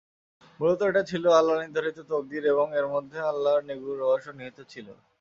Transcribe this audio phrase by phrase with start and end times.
[0.59, 4.87] মূলত এটা ছিল আল্লাহ নির্ধারিত তকদীর এবং এর মধ্যে আল্লাহর নিগূঢ় রহস্য নিহিত ছিল।